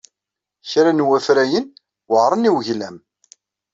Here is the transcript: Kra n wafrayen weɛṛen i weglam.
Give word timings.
Kra 0.69 0.91
n 0.93 1.05
wafrayen 1.07 1.65
weɛṛen 2.11 2.47
i 2.49 2.51
weglam. 2.55 2.97